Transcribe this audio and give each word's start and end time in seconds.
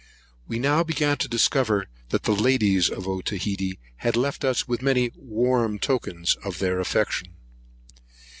We 0.47 0.57
now 0.57 0.83
began 0.83 1.17
to 1.19 1.27
discover, 1.29 1.85
that 2.09 2.23
the 2.23 2.31
ladies 2.31 2.89
of 2.89 3.07
Otaheite 3.07 3.77
had 3.97 4.15
left 4.15 4.43
us 4.43 4.65
many 4.67 5.11
warm 5.15 5.77
tokens 5.77 6.37
of 6.43 6.57
their 6.57 6.79
affection. 6.79 7.35